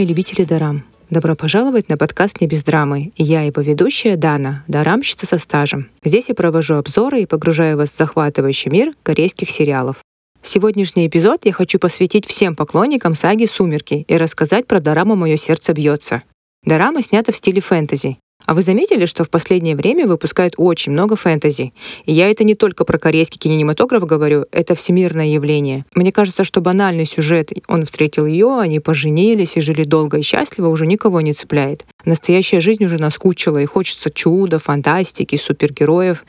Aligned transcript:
мои 0.00 0.06
любители 0.06 0.44
дарам! 0.44 0.84
Добро 1.10 1.36
пожаловать 1.36 1.90
на 1.90 1.98
подкаст 1.98 2.40
«Не 2.40 2.46
без 2.46 2.64
драмы». 2.64 3.12
Я 3.18 3.42
его 3.42 3.60
ведущая 3.60 4.16
Дана, 4.16 4.64
дарамщица 4.66 5.26
со 5.26 5.36
стажем. 5.36 5.90
Здесь 6.02 6.30
я 6.30 6.34
провожу 6.34 6.76
обзоры 6.76 7.20
и 7.20 7.26
погружаю 7.26 7.76
вас 7.76 7.90
в 7.90 7.96
захватывающий 7.98 8.70
мир 8.70 8.94
корейских 9.02 9.50
сериалов. 9.50 9.98
Сегодняшний 10.42 11.06
эпизод 11.06 11.44
я 11.44 11.52
хочу 11.52 11.78
посвятить 11.78 12.24
всем 12.26 12.56
поклонникам 12.56 13.12
саги 13.12 13.44
«Сумерки» 13.44 14.06
и 14.08 14.16
рассказать 14.16 14.66
про 14.66 14.80
дораму 14.80 15.16
«Мое 15.16 15.36
сердце 15.36 15.74
бьется». 15.74 16.22
Дорама 16.64 17.02
снята 17.02 17.30
в 17.30 17.36
стиле 17.36 17.60
фэнтези. 17.60 18.16
А 18.46 18.54
вы 18.54 18.62
заметили, 18.62 19.06
что 19.06 19.24
в 19.24 19.30
последнее 19.30 19.76
время 19.76 20.06
выпускают 20.06 20.54
очень 20.56 20.92
много 20.92 21.16
фэнтези? 21.16 21.72
И 22.04 22.12
я 22.12 22.30
это 22.30 22.44
не 22.44 22.54
только 22.54 22.84
про 22.84 22.98
корейский 22.98 23.38
кинематограф 23.38 24.04
говорю, 24.04 24.46
это 24.50 24.74
всемирное 24.74 25.26
явление. 25.26 25.84
Мне 25.94 26.12
кажется, 26.12 26.44
что 26.44 26.60
банальный 26.60 27.06
сюжет 27.06 27.52
«он 27.68 27.84
встретил 27.84 28.26
ее, 28.26 28.58
они 28.58 28.80
поженились 28.80 29.56
и 29.56 29.60
жили 29.60 29.84
долго 29.84 30.18
и 30.18 30.22
счастливо» 30.22 30.68
уже 30.68 30.86
никого 30.86 31.20
не 31.20 31.32
цепляет. 31.32 31.84
Настоящая 32.04 32.60
жизнь 32.60 32.84
уже 32.84 32.98
наскучила, 32.98 33.58
и 33.58 33.66
хочется 33.66 34.10
чуда, 34.10 34.58
фантастики, 34.58 35.36
супергероев, 35.36 36.24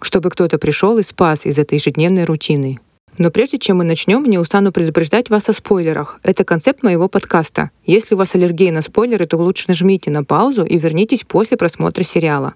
чтобы 0.00 0.30
кто-то 0.30 0.58
пришел 0.58 0.98
и 0.98 1.02
спас 1.02 1.46
из 1.46 1.58
этой 1.58 1.78
ежедневной 1.78 2.24
рутины. 2.24 2.78
Но 3.18 3.30
прежде 3.30 3.58
чем 3.58 3.78
мы 3.78 3.84
начнем, 3.84 4.24
не 4.24 4.38
устану 4.38 4.72
предупреждать 4.72 5.30
вас 5.30 5.48
о 5.48 5.52
спойлерах. 5.52 6.18
Это 6.22 6.44
концепт 6.44 6.82
моего 6.82 7.08
подкаста. 7.08 7.70
Если 7.86 8.14
у 8.14 8.18
вас 8.18 8.34
аллергия 8.34 8.72
на 8.72 8.82
спойлеры, 8.82 9.26
то 9.26 9.36
лучше 9.36 9.66
нажмите 9.68 10.10
на 10.10 10.24
паузу 10.24 10.64
и 10.64 10.78
вернитесь 10.78 11.24
после 11.26 11.56
просмотра 11.56 12.02
сериала. 12.02 12.54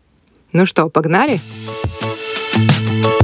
Ну 0.52 0.66
что, 0.66 0.88
погнали? 0.88 1.40
Погнали! 2.52 3.17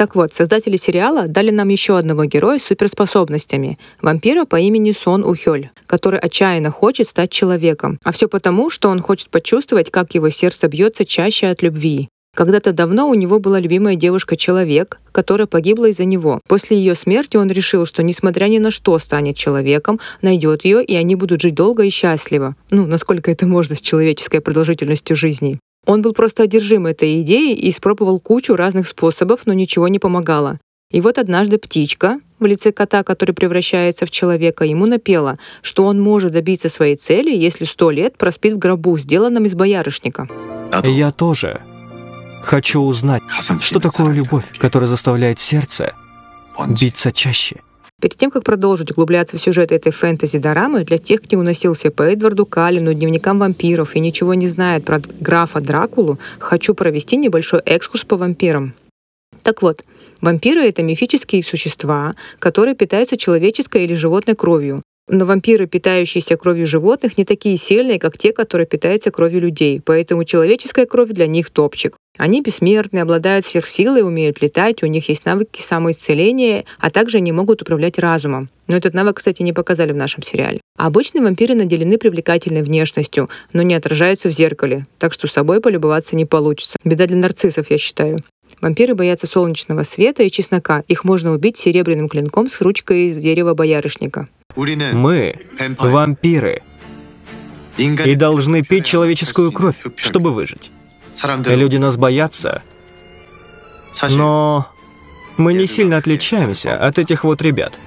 Так 0.00 0.14
вот, 0.14 0.32
создатели 0.32 0.78
сериала 0.78 1.28
дали 1.28 1.50
нам 1.50 1.68
еще 1.68 1.98
одного 1.98 2.24
героя 2.24 2.58
с 2.58 2.62
суперспособностями— 2.62 3.78
вампира 4.00 4.46
по 4.46 4.56
имени 4.56 4.92
Сон 4.92 5.22
Ухёль, 5.26 5.68
который 5.86 6.18
отчаянно 6.18 6.70
хочет 6.70 7.06
стать 7.06 7.30
человеком. 7.30 7.98
А 8.02 8.10
все 8.12 8.26
потому, 8.26 8.70
что 8.70 8.88
он 8.88 9.00
хочет 9.00 9.28
почувствовать, 9.28 9.90
как 9.90 10.14
его 10.14 10.30
сердце 10.30 10.68
бьется 10.68 11.04
чаще 11.04 11.48
от 11.48 11.60
любви. 11.60 12.08
Когда-то 12.34 12.72
давно 12.72 13.10
у 13.10 13.14
него 13.14 13.40
была 13.40 13.60
любимая 13.60 13.94
девушка-человек, 13.94 15.00
которая 15.12 15.46
погибла 15.46 15.90
из-за 15.90 16.06
него. 16.06 16.40
После 16.48 16.78
ее 16.78 16.94
смерти 16.94 17.36
он 17.36 17.50
решил, 17.50 17.84
что 17.84 18.02
несмотря 18.02 18.46
ни 18.46 18.56
на 18.56 18.70
что 18.70 18.98
станет 18.98 19.36
человеком, 19.36 20.00
найдет 20.22 20.64
ее, 20.64 20.82
и 20.82 20.94
они 20.96 21.14
будут 21.14 21.42
жить 21.42 21.54
долго 21.54 21.82
и 21.82 21.90
счастливо. 21.90 22.56
Ну, 22.70 22.86
насколько 22.86 23.30
это 23.30 23.46
можно 23.46 23.76
с 23.76 23.82
человеческой 23.82 24.40
продолжительностью 24.40 25.14
жизни. 25.14 25.58
Он 25.86 26.02
был 26.02 26.12
просто 26.12 26.42
одержим 26.44 26.86
этой 26.86 27.22
идеей 27.22 27.54
и 27.54 27.70
испробовал 27.70 28.20
кучу 28.20 28.54
разных 28.54 28.86
способов, 28.86 29.40
но 29.46 29.52
ничего 29.52 29.88
не 29.88 29.98
помогало. 29.98 30.58
И 30.90 31.00
вот 31.00 31.18
однажды 31.18 31.58
птичка 31.58 32.20
в 32.38 32.46
лице 32.46 32.72
кота, 32.72 33.04
который 33.04 33.32
превращается 33.32 34.06
в 34.06 34.10
человека, 34.10 34.64
ему 34.64 34.86
напела, 34.86 35.38
что 35.62 35.86
он 35.86 36.00
может 36.00 36.32
добиться 36.32 36.68
своей 36.68 36.96
цели, 36.96 37.30
если 37.30 37.64
сто 37.64 37.90
лет 37.90 38.18
проспит 38.18 38.54
в 38.54 38.58
гробу, 38.58 38.98
сделанном 38.98 39.44
из 39.44 39.54
боярышника. 39.54 40.28
Я 40.84 41.12
тоже 41.12 41.60
хочу 42.42 42.80
узнать, 42.80 43.22
что 43.60 43.78
такое 43.78 44.12
любовь, 44.12 44.44
которая 44.58 44.88
заставляет 44.88 45.38
сердце 45.38 45.94
биться 46.68 47.12
чаще. 47.12 47.60
Перед 48.00 48.16
тем, 48.16 48.30
как 48.30 48.44
продолжить 48.44 48.90
углубляться 48.90 49.36
в 49.36 49.40
сюжет 49.40 49.72
этой 49.72 49.92
фэнтези-дорамы, 49.92 50.84
для 50.84 50.96
тех, 50.96 51.20
кто 51.20 51.36
уносился 51.36 51.90
по 51.90 52.02
Эдварду 52.02 52.46
Каллину, 52.46 52.94
дневникам 52.94 53.38
вампиров 53.38 53.94
и 53.94 54.00
ничего 54.00 54.32
не 54.32 54.46
знает 54.46 54.86
про 54.86 55.02
графа 55.20 55.60
Дракулу, 55.60 56.18
хочу 56.38 56.74
провести 56.74 57.16
небольшой 57.16 57.60
экскурс 57.66 58.04
по 58.04 58.16
вампирам. 58.16 58.74
Так 59.42 59.60
вот, 59.60 59.84
вампиры— 60.22 60.62
это 60.62 60.82
мифические 60.82 61.44
существа, 61.44 62.14
которые 62.38 62.74
питаются 62.74 63.18
человеческой 63.18 63.84
или 63.84 63.94
животной 63.94 64.34
кровью. 64.34 64.82
Но 65.12 65.24
вампиры, 65.24 65.66
питающиеся 65.66 66.36
кровью 66.36 66.66
животных, 66.66 67.18
не 67.18 67.24
такие 67.24 67.56
сильные, 67.56 67.98
как 67.98 68.16
те, 68.16 68.32
которые 68.32 68.66
питаются 68.66 69.10
кровью 69.10 69.40
людей, 69.40 69.82
поэтому 69.84 70.24
человеческая 70.24 70.86
кровь 70.86 71.10
для 71.10 71.26
них 71.26 71.50
топчик. 71.50 71.96
Они 72.16 72.42
бессмертны, 72.42 73.00
обладают 73.00 73.44
сверхсилой, 73.44 74.02
умеют 74.02 74.40
летать, 74.40 74.84
у 74.84 74.86
них 74.86 75.08
есть 75.08 75.24
навыки 75.24 75.60
самоисцеления, 75.60 76.64
а 76.78 76.90
также 76.90 77.18
они 77.18 77.32
могут 77.32 77.62
управлять 77.62 77.98
разумом. 77.98 78.50
Но 78.68 78.76
этот 78.76 78.94
навык, 78.94 79.16
кстати, 79.16 79.42
не 79.42 79.52
показали 79.52 79.90
в 79.90 79.96
нашем 79.96 80.22
сериале. 80.22 80.60
Обычные 80.76 81.22
вампиры 81.22 81.56
наделены 81.56 81.98
привлекательной 81.98 82.62
внешностью, 82.62 83.28
но 83.52 83.62
не 83.62 83.74
отражаются 83.74 84.28
в 84.28 84.32
зеркале, 84.32 84.86
так 84.98 85.12
что 85.12 85.26
собой 85.26 85.60
полюбоваться 85.60 86.14
не 86.14 86.24
получится. 86.24 86.76
Беда 86.84 87.06
для 87.06 87.16
нарциссов, 87.16 87.68
я 87.70 87.78
считаю. 87.78 88.18
Вампиры 88.60 88.94
боятся 88.94 89.26
солнечного 89.26 89.84
света 89.84 90.22
и 90.22 90.30
чеснока. 90.30 90.84
Их 90.86 91.04
можно 91.04 91.32
убить 91.32 91.56
серебряным 91.56 92.08
клинком 92.08 92.50
с 92.50 92.60
ручкой 92.60 93.06
из 93.06 93.16
дерева 93.16 93.54
боярышника. 93.54 94.28
Мы— 94.54 95.36
вампиры. 95.78 96.62
И 97.78 98.14
должны 98.14 98.62
пить 98.62 98.84
человеческую 98.84 99.52
кровь, 99.52 99.76
чтобы 99.96 100.32
выжить. 100.32 100.70
Люди 101.46 101.76
нас 101.76 101.96
боятся, 101.96 102.62
но 104.10 104.68
мы 105.38 105.54
не 105.54 105.66
сильно 105.66 105.96
отличаемся 105.96 106.76
от 106.76 106.98
этих 106.98 107.24
вот 107.24 107.40
ребят. 107.40 107.78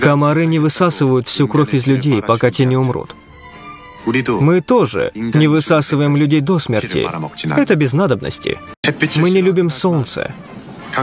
Комары 0.00 0.46
не 0.46 0.58
высасывают 0.58 1.28
всю 1.28 1.46
кровь 1.46 1.74
из 1.74 1.86
людей, 1.86 2.20
пока 2.22 2.50
те 2.50 2.64
не 2.64 2.76
умрут. 2.76 3.14
Мы 4.04 4.60
тоже 4.60 5.10
не 5.14 5.48
высасываем 5.48 6.16
людей 6.16 6.40
до 6.40 6.58
смерти. 6.58 7.08
Это 7.56 7.74
без 7.74 7.92
надобности. 7.92 8.58
Мы 9.16 9.30
не 9.30 9.42
любим 9.42 9.70
солнце. 9.70 10.34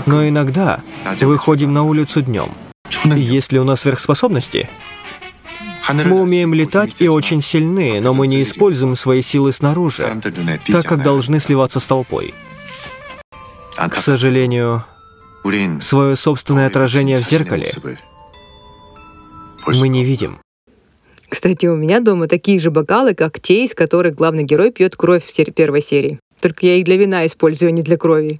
Но 0.05 0.27
иногда 0.27 0.81
выходим 1.21 1.73
на 1.73 1.83
улицу 1.83 2.21
днем. 2.21 2.51
Есть 3.03 3.51
ли 3.51 3.59
у 3.59 3.63
нас 3.63 3.81
сверхспособности? 3.81 4.69
Мы 5.93 6.19
умеем 6.19 6.53
летать 6.53 6.99
и 6.99 7.07
очень 7.07 7.41
сильны, 7.41 8.01
но 8.01 8.13
мы 8.13 8.27
не 8.27 8.41
используем 8.41 8.95
свои 8.95 9.21
силы 9.21 9.51
снаружи, 9.51 10.19
так 10.67 10.85
как 10.85 11.03
должны 11.03 11.39
сливаться 11.39 11.79
с 11.79 11.85
толпой. 11.85 12.33
К 13.77 13.95
сожалению, 13.95 14.85
свое 15.81 16.15
собственное 16.15 16.67
отражение 16.67 17.17
в 17.17 17.27
зеркале 17.27 17.69
мы 19.67 19.87
не 19.87 20.03
видим. 20.03 20.39
Кстати, 21.35 21.65
у 21.65 21.75
меня 21.75 21.99
дома 21.99 22.29
такие 22.29 22.59
же 22.59 22.71
бокалы, 22.71 23.13
как 23.13 23.41
те, 23.41 23.65
из 23.65 23.75
которых 23.75 24.15
главный 24.15 24.43
герой 24.43 24.71
пьет 24.71 24.95
кровь 24.95 25.25
в 25.25 25.53
первой 25.53 25.81
серии. 25.81 26.17
Только 26.39 26.65
я 26.65 26.77
их 26.77 26.85
для 26.85 26.95
вина 26.95 27.25
использую, 27.25 27.67
а 27.67 27.71
не 27.73 27.81
для 27.81 27.97
крови. 27.97 28.39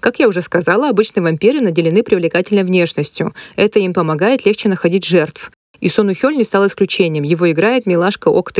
Как 0.00 0.18
я 0.18 0.26
уже 0.26 0.40
сказала, 0.40 0.88
обычные 0.88 1.22
вампиры 1.22 1.60
наделены 1.60 2.02
привлекательной 2.02 2.64
внешностью. 2.64 3.34
Это 3.54 3.80
им 3.80 3.92
помогает 3.92 4.46
легче 4.46 4.70
находить 4.70 5.04
жертв. 5.04 5.50
И 5.80 5.90
Сону 5.90 6.14
Хёль 6.14 6.38
не 6.38 6.44
стал 6.44 6.66
исключением. 6.66 7.22
Его 7.22 7.50
играет 7.50 7.84
милашка 7.84 8.28
Ок. 8.28 8.50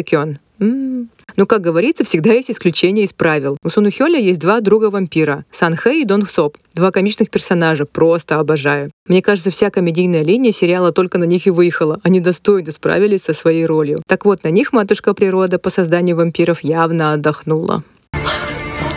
М-м. 0.59 1.11
Но, 1.37 1.47
как 1.47 1.61
говорится, 1.61 2.05
всегда 2.05 2.33
есть 2.33 2.51
исключения 2.51 3.03
из 3.03 3.13
правил. 3.13 3.59
У 3.63 3.69
Сону 3.69 3.91
Хёля 3.91 4.19
есть 4.19 4.41
два 4.41 4.61
друга-вампира— 4.61 5.45
Сан 5.53 5.77
Хэ 5.77 6.01
и 6.01 6.05
Дон 6.05 6.27
Соп. 6.27 6.57
Два 6.75 6.91
комичных 6.91 7.31
персонажа. 7.31 7.85
Просто 7.85 8.39
обожаю. 8.39 8.91
Мне 9.07 9.21
кажется, 9.23 9.51
вся 9.51 9.71
комедийная 9.71 10.23
линия 10.23 10.53
сериала 10.53 10.93
только 10.93 11.19
на 11.19 11.25
них 11.25 11.47
и 11.47 11.51
выехала. 11.51 12.01
Они 12.03 12.21
достойно 12.21 12.73
справились 12.73 13.23
со 13.23 13.35
своей 13.35 13.67
ролью. 13.67 14.03
Так 14.07 14.25
вот, 14.25 14.45
на 14.45 14.49
них 14.49 14.73
матушка 14.73 15.13
природа 15.13 15.59
по 15.59 15.71
созданию 15.71 16.17
вампиров 16.17 16.65
явно 16.65 17.13
отдохнула. 17.13 17.83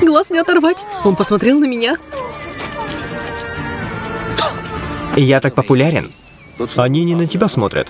Глаз 0.01 0.29
не 0.29 0.39
оторвать. 0.39 0.77
Он 1.03 1.15
посмотрел 1.15 1.59
на 1.59 1.65
меня. 1.65 1.97
Я 5.15 5.41
так 5.41 5.55
популярен. 5.55 6.13
Они 6.75 7.03
не 7.03 7.15
на 7.15 7.27
тебя 7.27 7.47
смотрят. 7.47 7.87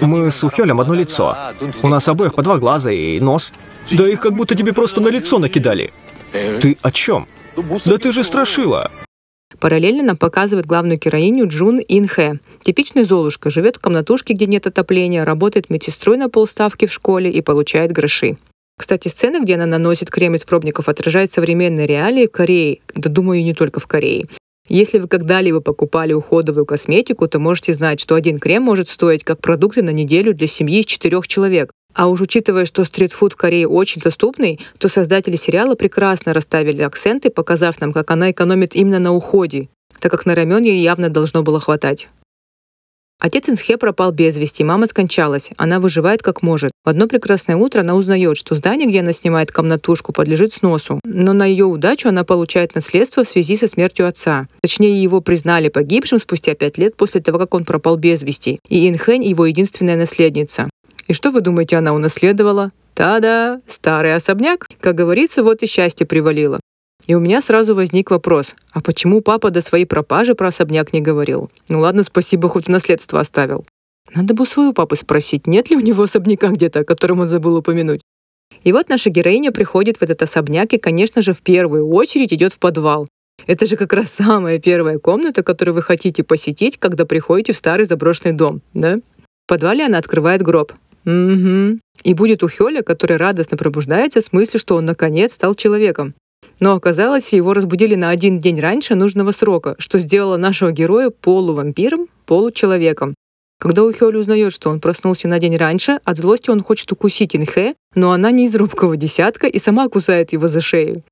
Мы 0.00 0.30
с 0.30 0.42
Ухелем 0.44 0.80
одно 0.80 0.94
лицо. 0.94 1.36
У 1.82 1.88
нас 1.88 2.08
обоих 2.08 2.34
по 2.34 2.42
два 2.42 2.58
глаза 2.58 2.90
и 2.90 3.20
нос. 3.20 3.52
Да 3.90 4.08
их 4.08 4.20
как 4.20 4.34
будто 4.34 4.54
тебе 4.54 4.72
просто 4.72 5.00
на 5.00 5.08
лицо 5.08 5.38
накидали. 5.38 5.92
Ты 6.32 6.76
о 6.82 6.90
чем? 6.90 7.26
Да 7.56 7.98
ты 7.98 8.12
же 8.12 8.22
страшила. 8.22 8.90
Параллельно 9.58 10.02
нам 10.02 10.16
показывает 10.16 10.66
главную 10.66 10.98
героиню 10.98 11.48
Джун 11.48 11.80
Ин 11.80 12.06
Хэ. 12.06 12.34
Типичная 12.62 13.04
Золушка, 13.04 13.50
живет 13.50 13.76
в 13.76 13.80
комнатушке, 13.80 14.32
где 14.32 14.46
нет 14.46 14.66
отопления, 14.66 15.24
работает 15.24 15.68
медсестрой 15.70 16.16
на 16.16 16.30
полставки 16.30 16.86
в 16.86 16.92
школе 16.92 17.30
и 17.30 17.42
получает 17.42 17.92
гроши. 17.92 18.36
Кстати, 18.78 19.08
сцена, 19.08 19.42
где 19.42 19.56
она 19.56 19.66
наносит 19.66 20.10
крем 20.10 20.34
из 20.34 20.44
пробников, 20.44 20.88
отражает 20.88 21.30
современные 21.30 21.86
реалии 21.86 22.26
в 22.26 22.30
Корее. 22.30 22.78
Да 22.94 23.10
думаю, 23.10 23.44
не 23.44 23.52
только 23.52 23.80
в 23.80 23.86
Корее. 23.86 24.26
Если 24.70 25.00
вы 25.00 25.08
когда-либо 25.08 25.58
покупали 25.58 26.12
уходовую 26.12 26.64
косметику, 26.64 27.26
то 27.26 27.40
можете 27.40 27.74
знать, 27.74 27.98
что 27.98 28.14
один 28.14 28.38
крем 28.38 28.62
может 28.62 28.88
стоить 28.88 29.24
как 29.24 29.40
продукты 29.40 29.82
на 29.82 29.90
неделю 29.90 30.32
для 30.32 30.46
семьи 30.46 30.78
из 30.78 30.86
четырех 30.86 31.26
человек. 31.26 31.72
А 31.92 32.06
уж 32.06 32.20
учитывая, 32.20 32.66
что 32.66 32.84
стритфуд 32.84 33.32
в 33.32 33.36
Корее 33.36 33.66
очень 33.66 34.00
доступный, 34.00 34.60
то 34.78 34.88
создатели 34.88 35.34
сериала 35.34 35.74
прекрасно 35.74 36.32
расставили 36.32 36.82
акценты, 36.82 37.30
показав 37.30 37.80
нам, 37.80 37.92
как 37.92 38.12
она 38.12 38.30
экономит 38.30 38.76
именно 38.76 39.00
на 39.00 39.12
уходе, 39.12 39.68
так 39.98 40.12
как 40.12 40.24
на 40.24 40.36
рамен 40.36 40.62
ей 40.62 40.80
явно 40.80 41.08
должно 41.08 41.42
было 41.42 41.58
хватать. 41.58 42.06
Отец 43.20 43.50
Инсхе 43.50 43.76
пропал 43.76 44.12
без 44.12 44.38
вести, 44.38 44.64
мама 44.64 44.86
скончалась. 44.86 45.50
Она 45.58 45.78
выживает 45.78 46.22
как 46.22 46.40
может. 46.40 46.70
В 46.86 46.88
одно 46.88 47.06
прекрасное 47.06 47.56
утро 47.56 47.82
она 47.82 47.94
узнает, 47.94 48.38
что 48.38 48.54
здание, 48.54 48.88
где 48.88 49.00
она 49.00 49.12
снимает 49.12 49.52
комнатушку, 49.52 50.14
подлежит 50.14 50.54
сносу. 50.54 50.98
Но 51.04 51.34
на 51.34 51.44
ее 51.44 51.66
удачу 51.66 52.08
она 52.08 52.24
получает 52.24 52.74
наследство 52.74 53.22
в 53.22 53.28
связи 53.28 53.56
со 53.56 53.68
смертью 53.68 54.08
отца. 54.08 54.48
Точнее, 54.62 55.02
его 55.02 55.20
признали 55.20 55.68
погибшим 55.68 56.18
спустя 56.18 56.54
пять 56.54 56.78
лет 56.78 56.96
после 56.96 57.20
того, 57.20 57.38
как 57.38 57.54
он 57.54 57.66
пропал 57.66 57.98
без 57.98 58.22
вести. 58.22 58.58
И 58.68 58.88
Инхэнь 58.88 59.24
его 59.24 59.44
единственная 59.44 59.96
наследница. 59.96 60.70
И 61.06 61.12
что 61.12 61.30
вы 61.30 61.42
думаете, 61.42 61.76
она 61.76 61.92
унаследовала? 61.92 62.70
Та-да, 62.94 63.60
старый 63.68 64.14
особняк. 64.14 64.66
Как 64.80 64.94
говорится, 64.94 65.42
вот 65.42 65.62
и 65.62 65.66
счастье 65.66 66.06
привалило. 66.06 66.58
И 67.06 67.14
у 67.14 67.20
меня 67.20 67.40
сразу 67.40 67.74
возник 67.74 68.10
вопрос, 68.10 68.54
а 68.72 68.80
почему 68.80 69.20
папа 69.20 69.50
до 69.50 69.62
своей 69.62 69.84
пропажи 69.84 70.34
про 70.34 70.48
особняк 70.48 70.92
не 70.92 71.00
говорил? 71.00 71.50
Ну 71.68 71.80
ладно, 71.80 72.02
спасибо, 72.02 72.48
хоть 72.48 72.68
наследство 72.68 73.20
оставил. 73.20 73.64
Надо 74.14 74.34
бы 74.34 74.46
свою 74.46 74.72
папу 74.72 74.96
спросить, 74.96 75.46
нет 75.46 75.70
ли 75.70 75.76
у 75.76 75.80
него 75.80 76.02
особняка 76.02 76.48
где-то, 76.48 76.80
о 76.80 76.84
котором 76.84 77.20
он 77.20 77.28
забыл 77.28 77.56
упомянуть. 77.56 78.00
И 78.64 78.72
вот 78.72 78.88
наша 78.88 79.10
героиня 79.10 79.52
приходит 79.52 79.98
в 79.98 80.02
этот 80.02 80.22
особняк 80.22 80.72
и, 80.72 80.78
конечно 80.78 81.22
же, 81.22 81.32
в 81.32 81.42
первую 81.42 81.88
очередь 81.88 82.32
идет 82.32 82.52
в 82.52 82.58
подвал. 82.58 83.06
Это 83.46 83.66
же 83.66 83.76
как 83.76 83.92
раз 83.92 84.10
самая 84.10 84.58
первая 84.58 84.98
комната, 84.98 85.42
которую 85.42 85.74
вы 85.74 85.82
хотите 85.82 86.22
посетить, 86.22 86.76
когда 86.76 87.06
приходите 87.06 87.52
в 87.52 87.56
старый 87.56 87.86
заброшенный 87.86 88.32
дом, 88.32 88.60
да? 88.74 88.96
В 88.96 89.48
подвале 89.48 89.86
она 89.86 89.98
открывает 89.98 90.42
гроб. 90.42 90.72
Угу. 91.06 91.78
И 92.04 92.14
будет 92.14 92.42
у 92.42 92.48
Хёля, 92.48 92.82
который 92.82 93.16
радостно 93.16 93.56
пробуждается 93.56 94.20
с 94.20 94.32
мыслью, 94.32 94.60
что 94.60 94.76
он 94.76 94.84
наконец 94.84 95.32
стал 95.32 95.54
человеком. 95.54 96.14
Но 96.60 96.74
оказалось, 96.74 97.32
его 97.32 97.54
разбудили 97.54 97.94
на 97.94 98.10
один 98.10 98.38
день 98.38 98.60
раньше 98.60 98.94
нужного 98.94 99.32
срока, 99.32 99.74
что 99.78 99.98
сделало 99.98 100.36
нашего 100.36 100.70
героя 100.70 101.10
полувампиром, 101.10 102.06
получеловеком. 102.26 103.14
Когда 103.58 103.84
Ухёль 103.84 104.16
узнает, 104.16 104.52
что 104.52 104.70
он 104.70 104.80
проснулся 104.80 105.28
на 105.28 105.38
день 105.38 105.56
раньше, 105.56 106.00
от 106.04 106.16
злости 106.16 106.50
он 106.50 106.62
хочет 106.62 106.90
укусить 106.92 107.36
Инхэ, 107.36 107.74
но 107.94 108.12
она 108.12 108.30
не 108.30 108.46
из 108.46 108.54
робкого 108.54 108.96
десятка 108.96 109.46
и 109.46 109.58
сама 109.58 109.88
кусает 109.88 110.32
его 110.32 110.48
за 110.48 110.60
шею. 110.60 111.02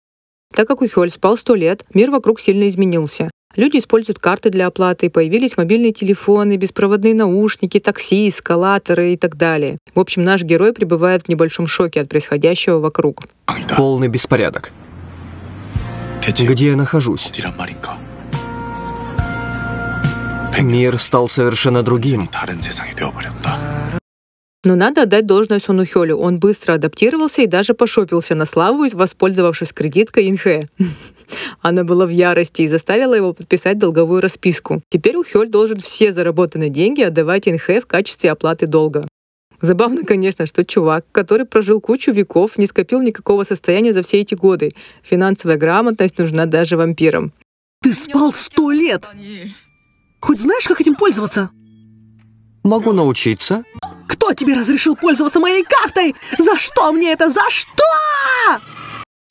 Так 0.55 0.67
как 0.67 0.81
Ухёль 0.81 1.11
спал 1.11 1.37
сто 1.37 1.55
лет, 1.55 1.85
мир 1.93 2.11
вокруг 2.11 2.41
сильно 2.41 2.67
изменился. 2.69 3.31
Люди 3.55 3.79
используют 3.79 4.19
карты 4.19 4.50
для 4.50 4.67
оплаты, 4.67 5.11
появились 5.11 5.56
мобильные 5.56 5.93
телефоны, 5.93 6.56
беспроводные 6.56 7.15
наушники, 7.15 7.81
такси, 7.81 8.29
эскалаторы 8.29 9.15
и 9.15 9.17
так 9.17 9.37
далее. 9.37 9.79
В 9.95 10.00
общем, 10.00 10.25
наш 10.25 10.43
герой 10.43 10.73
пребывает 10.73 11.25
в 11.25 11.29
небольшом 11.29 11.67
шоке 11.67 12.00
от 12.00 12.09
происходящего 12.09 12.79
вокруг. 12.79 13.25
Полный 13.77 14.09
беспорядок. 14.09 14.73
Где 16.30 16.69
я 16.69 16.76
нахожусь? 16.76 17.30
Мир 20.60 20.98
стал 20.98 21.28
совершенно 21.28 21.82
другим. 21.82 22.28
Но 24.64 24.75
надо 24.75 25.02
отдать 25.02 25.26
должное 25.26 25.60
Сону 25.60 25.86
Хёлю. 25.86 26.19
Он 26.19 26.38
быстро 26.38 26.75
адаптировался 26.75 27.42
и 27.42 27.46
даже 27.46 27.75
пошопился 27.75 28.34
на 28.34 28.44
славу, 28.44 28.86
воспользовавшись 28.92 29.72
кредиткой 29.72 30.28
Инхэ. 30.28 30.66
Она 31.62 31.84
была 31.84 32.06
в 32.06 32.10
ярости 32.10 32.62
и 32.62 32.69
заставила 32.69 33.14
его 33.14 33.32
подписать 33.32 33.78
долговую 33.78 34.20
расписку. 34.20 34.82
Теперь 34.90 35.16
у 35.16 35.25
Хёль 35.25 35.48
должен 35.48 35.80
все 35.80 36.12
заработанные 36.12 36.70
деньги 36.70 37.02
отдавать 37.02 37.48
Инхэ 37.48 37.80
в 37.80 37.86
качестве 37.86 38.30
оплаты 38.30 38.66
долга. 38.66 39.06
Забавно, 39.60 40.05
конечно, 40.05 40.46
что 40.46 40.64
чувак, 40.64 41.05
который 41.10 41.44
прожил 41.44 41.81
кучу 41.81 42.12
веков, 42.12 42.58
не 42.58 42.66
скопил 42.66 43.02
никакого 43.02 43.44
состояния 43.44 43.93
за 43.93 44.02
все 44.02 44.20
эти 44.20 44.34
годы. 44.34 44.72
Финансовая 45.02 45.56
грамотность 45.56 46.19
нужна 46.19 46.46
даже 46.46 46.76
вампирам. 46.76 47.32
Ты 47.82 47.93
спал 47.94 48.32
сто 48.32 48.70
лет! 48.70 49.05
Хоть 50.20 50.40
знаешь, 50.40 50.66
как 50.66 50.81
этим 50.81 50.94
пользоваться? 50.94 51.50
Могу 52.64 52.93
научиться. 52.93 53.64
Кто 54.06 54.32
тебе 54.34 54.55
разрешил 54.55 54.96
пользоваться 54.96 55.40
моей 55.40 55.64
картой? 55.64 56.14
За 56.38 56.58
что 56.58 56.93
мне 56.93 57.12
это? 57.12 57.31
За 57.31 57.49
что? 57.49 57.84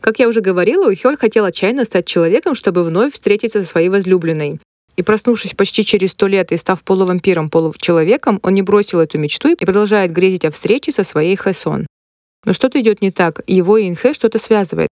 Как 0.02 0.20
я 0.20 0.28
уже 0.28 0.42
говорила, 0.42 0.90
Ухёль 0.90 1.18
хотел 1.18 1.46
отчаянно 1.46 1.84
стать 1.84 2.06
человеком, 2.06 2.56
чтобы 2.56 2.84
вновь 2.84 3.14
встретиться 3.14 3.62
со 3.62 3.68
своей 3.68 3.90
возлюбленной. 3.90 4.60
И 4.98 5.04
проснувшись 5.04 5.54
почти 5.54 5.86
через 5.86 6.12
сто 6.12 6.28
лет 6.28 6.52
и 6.52 6.58
став 6.58 6.84
полувампиром, 6.84 7.50
получеловеком, 7.50 8.40
он 8.42 8.56
не 8.56 8.64
бросил 8.64 9.00
эту 9.00 9.20
мечту 9.20 9.50
и 9.50 9.56
продолжает 9.56 10.12
грезить 10.12 10.44
о 10.44 10.52
встрече 10.52 10.92
со 10.92 11.04
своей 11.04 11.36
Хэсон. 11.36 11.86
Но 12.46 12.54
что-то 12.54 12.80
идет 12.82 13.02
не 13.02 13.12
так, 13.12 13.42
его 13.46 13.78
и 13.78 13.88
Инхэ 13.88 14.14
что-то 14.14 14.40
связывает. 14.40 14.90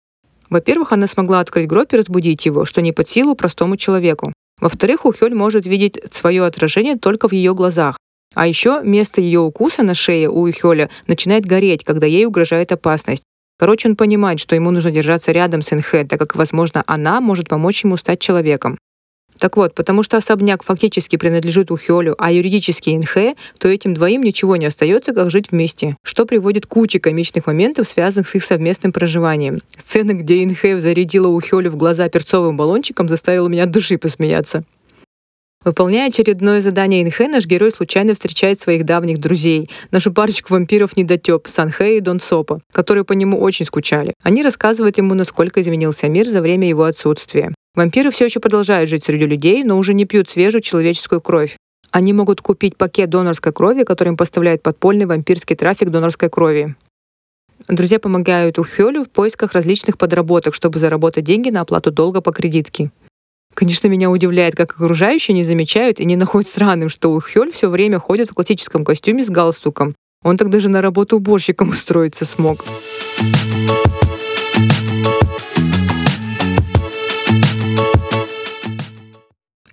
Во-первых, 0.49 0.93
она 0.93 1.07
смогла 1.07 1.41
открыть 1.41 1.69
гроб 1.69 1.93
и 1.93 1.97
разбудить 1.97 2.47
его, 2.47 2.65
что 2.65 2.81
не 2.81 2.93
под 2.93 3.09
силу 3.09 3.35
простому 3.35 3.77
человеку. 3.77 4.33
Во-вторых, 4.61 5.05
Ухёль 5.05 5.35
может 5.35 5.67
видеть 5.67 6.01
свое 6.13 6.45
отражение 6.45 6.97
только 6.97 7.29
в 7.29 7.33
ее 7.33 7.55
глазах. 7.55 7.97
А 8.35 8.47
еще 8.47 8.81
место 8.83 9.21
ее 9.21 9.41
укуса 9.41 9.83
на 9.83 9.95
шее 9.95 10.29
у 10.31 10.49
Ухёля 10.49 10.91
начинает 11.09 11.45
гореть, 11.45 11.85
когда 11.85 12.07
ей 12.07 12.27
угрожает 12.27 12.73
опасность. 12.73 13.23
Короче, 13.59 13.89
он 13.89 13.97
понимает, 13.97 14.41
что 14.41 14.55
ему 14.55 14.71
нужно 14.71 14.91
держаться 14.91 15.33
рядом 15.33 15.63
с 15.63 15.73
Инхэ, 15.73 16.05
так 16.05 16.19
как, 16.19 16.37
возможно, 16.37 16.83
она 16.87 17.21
может 17.21 17.49
помочь 17.49 17.85
ему 17.85 17.97
стать 17.97 18.21
человеком. 18.21 18.79
Так 19.41 19.57
вот, 19.57 19.75
потому 19.75 20.03
что 20.03 20.19
особняк 20.19 20.63
фактически 20.63 21.17
принадлежит 21.17 21.71
Ухёлю, 21.71 22.15
а 22.19 22.31
юридически 22.31 22.91
Инхэ, 22.91 23.35
то 23.59 23.69
этим 23.69 23.95
двоим 23.95 24.23
ничего 24.23 24.57
не 24.57 24.67
остается, 24.67 25.15
как 25.15 25.31
жить 25.31 25.51
вместе, 25.51 25.97
что 26.03 26.27
приводит 26.27 26.67
к 26.67 26.69
куче 26.69 27.01
комичных 27.01 27.47
моментов, 27.47 27.89
связанных 27.89 28.29
с 28.29 28.35
их 28.35 28.45
совместным 28.45 28.93
проживанием. 28.93 29.61
Сцена, 29.79 30.13
где 30.13 30.45
Инхэ 30.45 30.79
зарядила 30.79 31.29
Ухёлю 31.29 31.71
в 31.71 31.77
глаза 31.77 32.09
перцовым 32.11 32.59
баллончиком, 32.59 33.09
заставила 33.09 33.49
меня 33.49 33.65
от 33.65 33.71
души 33.71 33.97
посмеяться. 33.97 34.63
Выполняя 35.63 36.09
очередное 36.09 36.63
задание 36.63 37.03
Инхэ, 37.03 37.29
наш 37.29 37.45
герой 37.45 37.71
случайно 37.71 38.15
встречает 38.15 38.59
своих 38.59 38.87
давних 38.87 39.19
друзей, 39.19 39.69
нашу 39.91 40.11
парочку 40.11 40.55
вампиров 40.55 40.97
недотеп 40.97 41.49
Санхэ 41.49 41.99
и 41.99 42.01
Дон 42.01 42.19
Сопа, 42.19 42.63
которые 42.73 43.05
по 43.05 43.13
нему 43.13 43.39
очень 43.39 43.67
скучали. 43.67 44.15
Они 44.23 44.43
рассказывают 44.43 44.97
ему, 44.97 45.13
насколько 45.13 45.61
изменился 45.61 46.09
мир 46.09 46.27
за 46.27 46.41
время 46.41 46.67
его 46.67 46.85
отсутствия. 46.85 47.55
Вампиры 47.75 48.11
все 48.11 48.25
еще 48.25 48.41
продолжают 48.41 48.89
жить 48.89 49.05
среди 49.05 49.27
людей, 49.27 49.63
но 49.63 49.77
уже 49.77 49.93
не 49.93 50.07
пьют 50.07 50.31
свежую 50.31 50.63
человеческую 50.63 51.21
кровь. 51.21 51.59
Они 51.91 52.15
могут 52.15 52.41
купить 52.41 52.79
пакет 52.79 53.11
донорской 53.11 53.53
крови, 53.53 53.83
который 53.83 54.09
им 54.09 54.17
поставляет 54.17 54.63
подпольный 54.63 55.05
вампирский 55.05 55.57
трафик 55.57 55.91
донорской 55.91 56.31
крови. 56.31 56.75
Друзья 57.69 58.01
помогают 58.01 58.59
Ухёлю 58.59 59.05
в 59.05 59.11
поисках 59.11 59.53
различных 59.53 59.99
подработок, 59.99 60.55
чтобы 60.55 60.79
заработать 60.79 61.25
деньги 61.25 61.51
на 61.51 61.61
оплату 61.61 61.91
долга 61.91 62.23
по 62.23 62.33
кредитке. 62.33 62.91
Конечно, 63.55 63.89
меня 63.89 64.11
удивляет, 64.11 64.55
как 64.57 64.73
окружающие 64.73 65.35
не 65.35 65.45
замечают 65.45 66.01
и 66.01 66.05
не 66.05 66.17
находят 66.17 66.49
странным, 66.49 66.89
что 66.89 67.13
Ухёль 67.13 67.53
все 67.53 67.69
время 67.69 67.99
ходит 67.99 68.31
в 68.31 68.35
классическом 68.35 68.85
костюме 68.85 69.25
с 69.25 69.29
галстуком. 69.29 69.95
Он 70.23 70.37
так 70.37 70.51
даже 70.51 70.69
на 70.69 70.83
работу 70.83 71.17
уборщиком 71.17 71.71
устроиться 71.71 72.25
смог. 72.25 72.65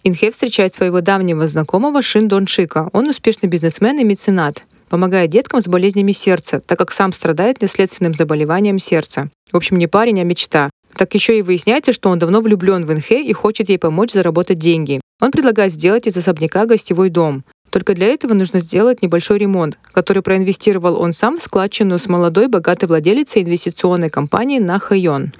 Инхэ 0.03 0.31
встречает 0.31 0.73
своего 0.73 1.01
давнего 1.01 1.47
знакомого 1.49 2.01
Шин 2.01 2.29
Доншика. 2.29 2.89
Он 2.93 3.09
успешный 3.09 3.47
бизнесмен 3.47 3.99
и 3.99 4.05
меценат. 4.05 4.61
Помогает 4.87 5.31
деткам 5.31 5.61
с 5.61 5.67
болезнями 5.67 6.13
сердца, 6.13 6.61
так 6.65 6.79
как 6.79 6.93
сам 6.93 7.11
страдает 7.11 7.61
наследственным 7.61 8.13
заболеванием 8.13 8.79
сердца. 8.79 9.29
В 9.51 9.57
общем, 9.57 9.77
не 9.77 9.87
парень, 9.87 10.21
а 10.21 10.23
мечта. 10.23 10.69
Так 10.97 11.13
еще 11.13 11.37
и 11.37 11.43
выясняется, 11.43 11.93
что 11.93 12.09
он 12.09 12.17
давно 12.17 12.41
влюблен 12.41 12.83
в 12.85 12.91
Инхэ 12.91 13.21
и 13.21 13.31
хочет 13.31 13.69
ей 13.69 13.77
помочь 13.77 14.13
заработать 14.13 14.57
деньги. 14.57 14.99
Он 15.21 15.31
предлагает 15.31 15.73
сделать 15.73 16.07
из 16.07 16.17
особняка 16.17 16.65
гостевой 16.65 17.09
дом. 17.09 17.43
Только 17.69 17.93
для 17.93 18.07
этого 18.07 18.33
нужно 18.33 18.61
сделать 18.61 19.01
небольшой 19.01 19.37
ремонт, 19.37 19.77
который 19.91 20.23
проинвестировал 20.23 20.99
он 20.99 21.13
сам 21.13 21.37
в 21.37 21.43
складчину 21.43 21.99
с 21.99 22.07
молодой 22.07 22.47
богатой 22.47 22.87
владелицей 22.87 23.43
инвестиционной 23.43 24.09
компании 24.09 24.59
на 24.59 24.79
Хайон. 24.79 25.33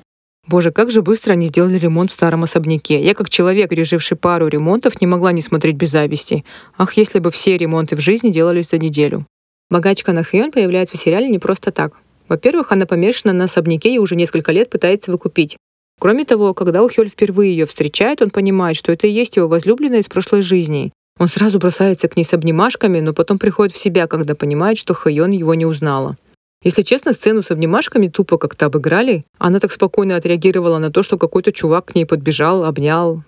Боже, 0.45 0.71
как 0.71 0.91
же 0.91 1.01
быстро 1.01 1.33
они 1.33 1.47
сделали 1.47 1.77
ремонт 1.77 2.11
в 2.11 2.13
старом 2.13 2.43
особняке. 2.43 3.01
Я, 3.01 3.13
как 3.13 3.29
человек, 3.29 3.69
переживший 3.69 4.15
пару 4.15 4.47
ремонтов, 4.47 5.01
не 5.01 5.07
могла 5.07 5.31
не 5.31 5.41
смотреть 5.41 5.75
без 5.75 5.91
зависти. 5.91 6.45
Ах, 6.77 6.93
если 6.93 7.19
бы 7.19 7.31
все 7.31 7.57
ремонты 7.57 7.95
в 7.95 7.99
жизни 7.99 8.29
делались 8.29 8.69
за 8.69 8.77
неделю. 8.77 9.25
Богачка 9.69 10.13
Нахьон 10.13 10.51
появляется 10.51 10.97
в 10.97 11.01
сериале 11.01 11.27
не 11.27 11.39
просто 11.39 11.71
так. 11.71 11.93
Во-первых, 12.29 12.71
она 12.71 12.85
помешана 12.85 13.33
на 13.33 13.45
особняке 13.45 13.93
и 13.93 13.99
уже 13.99 14.15
несколько 14.15 14.51
лет 14.51 14.69
пытается 14.69 15.11
его 15.11 15.17
купить. 15.17 15.57
Кроме 15.99 16.25
того, 16.25 16.53
когда 16.53 16.83
Ухёль 16.83 17.09
впервые 17.09 17.51
ее 17.51 17.65
встречает, 17.65 18.21
он 18.21 18.29
понимает, 18.29 18.77
что 18.77 18.91
это 18.91 19.07
и 19.07 19.11
есть 19.11 19.35
его 19.35 19.47
возлюбленная 19.47 19.99
из 19.99 20.05
прошлой 20.05 20.41
жизни. 20.41 20.91
Он 21.19 21.27
сразу 21.27 21.57
бросается 21.57 22.07
к 22.07 22.15
ней 22.15 22.23
с 22.23 22.33
обнимашками, 22.33 22.99
но 22.99 23.13
потом 23.13 23.39
приходит 23.39 23.73
в 23.73 23.79
себя, 23.79 24.05
когда 24.07 24.35
понимает, 24.35 24.77
что 24.77 24.93
Хайон 24.93 25.31
его 25.31 25.55
не 25.55 25.65
узнала. 25.65 26.15
Если 26.63 26.81
честно, 26.83 27.13
сцену 27.13 27.41
с 27.41 27.51
обнимашками 27.51 28.07
тупо 28.07 28.37
как-то 28.37 28.67
обыграли. 28.67 29.23
Она 29.37 29.59
так 29.59 29.71
спокойно 29.71 30.15
отреагировала 30.15 30.79
на 30.79 30.91
то, 30.91 31.03
что 31.03 31.17
какой-то 31.17 31.51
чувак 31.51 31.85
к 31.85 31.95
ней 31.95 32.05
подбежал, 32.05 32.65
обнял. 32.65 33.23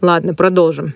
Ладно, 0.00 0.34
продолжим. 0.34 0.94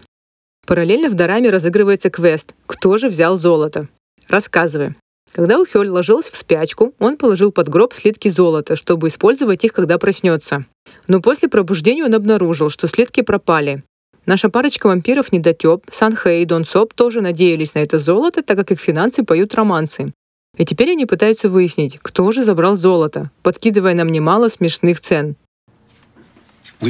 Параллельно 0.67 1.09
в 1.09 1.15
Дораме 1.15 1.51
разыгрывается 1.51 2.11
квест 2.11 2.55
«Кто 2.67 2.99
же 2.99 3.09
взял 3.09 3.37
золото?». 3.37 3.89
Рассказывай. 4.29 4.95
Когда 5.37 5.61
Ухёль 5.61 5.91
ложился 5.91 6.33
в 6.33 6.37
спячку, 6.37 6.95
он 6.99 7.19
положил 7.19 7.53
под 7.53 7.69
гроб 7.69 7.93
слитки 7.93 8.29
золота, 8.29 8.75
чтобы 8.75 9.09
использовать 9.09 9.63
их, 9.67 9.75
когда 9.75 9.99
проснется. 9.99 10.65
Но 11.09 11.21
после 11.21 11.51
пробуждения 11.51 12.07
он 12.07 12.15
обнаружил, 12.15 12.71
что 12.71 12.89
слитки 12.89 13.21
пропали. 13.21 13.85
Наша 14.25 14.49
парочка 14.49 14.87
вампиров 14.87 15.33
недотеп, 15.33 15.85
Сан 15.91 16.17
Хэ 16.17 16.41
и 16.41 16.47
Дон 16.47 16.65
Соп 16.65 16.95
тоже 16.95 17.21
надеялись 17.21 17.75
на 17.75 17.81
это 17.81 17.99
золото, 17.99 18.43
так 18.43 18.57
как 18.57 18.73
их 18.73 18.81
финансы 18.81 19.25
поют 19.25 19.55
романсы. 19.55 20.15
И 20.57 20.65
теперь 20.65 20.93
они 20.93 21.05
пытаются 21.05 21.51
выяснить, 21.51 21.99
кто 22.01 22.33
же 22.33 22.43
забрал 22.43 22.77
золото, 22.77 23.31
подкидывая 23.43 23.93
нам 23.93 24.11
немало 24.11 24.49
смешных 24.49 25.03
цен. 25.03 25.37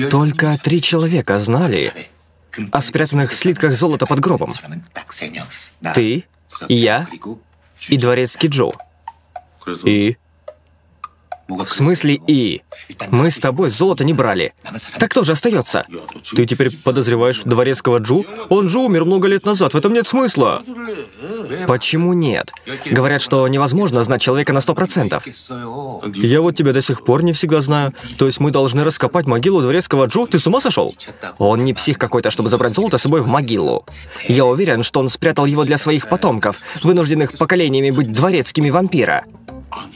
Только 0.09 0.57
три 0.63 0.81
человека 0.81 1.41
знали 1.41 1.93
о 2.71 2.81
спрятанных 2.81 3.33
слитках 3.33 3.75
золота 3.75 4.07
под 4.07 4.21
гробом. 4.21 4.55
Ты, 5.95 6.25
я 6.69 7.09
и 7.89 7.97
дворецкий 7.97 8.49
Джо. 8.49 8.73
И 9.85 10.17
в 11.49 11.69
смысле 11.69 12.21
«и»? 12.27 12.63
Мы 13.11 13.31
с 13.31 13.39
тобой 13.39 13.71
золото 13.71 14.05
не 14.05 14.13
брали. 14.13 14.53
Так 14.99 15.11
кто 15.11 15.25
же 15.25 15.33
остается? 15.33 15.87
Ты 16.35 16.47
теперь 16.47 16.71
подозреваешь 16.77 17.43
дворецкого 17.43 17.99
Джу? 17.99 18.27
Он 18.49 18.69
же 18.69 18.79
умер 18.79 19.05
много 19.05 19.29
лет 19.29 19.45
назад, 19.45 19.75
в 19.75 19.77
этом 19.77 19.93
нет 19.93 20.07
смысла. 20.07 20.63
Почему 21.67 22.13
нет? 22.13 22.53
Говорят, 22.87 23.21
что 23.21 23.47
невозможно 23.49 24.03
знать 24.03 24.23
человека 24.23 24.53
на 24.53 24.61
сто 24.61 24.75
процентов. 24.75 25.27
Я 26.15 26.41
вот 26.41 26.57
тебя 26.57 26.73
до 26.73 26.81
сих 26.81 27.05
пор 27.05 27.23
не 27.23 27.33
всегда 27.33 27.61
знаю. 27.61 27.93
То 28.19 28.27
есть 28.27 28.41
мы 28.41 28.51
должны 28.51 28.85
раскопать 28.85 29.27
могилу 29.27 29.61
дворецкого 29.63 30.07
Джу? 30.07 30.27
Ты 30.27 30.39
с 30.39 30.47
ума 30.47 30.61
сошел? 30.61 30.95
Он 31.39 31.65
не 31.65 31.75
псих 31.75 31.99
какой-то, 31.99 32.31
чтобы 32.31 32.49
забрать 32.49 32.75
золото 32.75 32.99
с 32.99 33.03
собой 33.03 33.21
в 33.23 33.27
могилу. 33.27 33.85
Я 34.29 34.45
уверен, 34.45 34.83
что 34.83 35.01
он 35.01 35.09
спрятал 35.09 35.47
его 35.47 35.65
для 35.65 35.77
своих 35.77 36.09
потомков, 36.09 36.59
вынужденных 36.83 37.33
поколениями 37.39 37.91
быть 37.91 38.13
дворецкими 38.13 38.71
вампира. 38.71 39.25